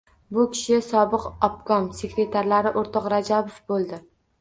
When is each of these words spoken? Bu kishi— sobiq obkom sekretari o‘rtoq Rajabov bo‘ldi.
Bu 0.37 0.45
kishi— 0.55 0.79
sobiq 0.85 1.27
obkom 1.49 1.91
sekretari 2.01 2.75
o‘rtoq 2.83 3.11
Rajabov 3.17 3.65
bo‘ldi. 3.73 4.07